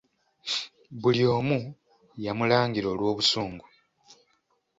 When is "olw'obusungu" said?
2.93-3.65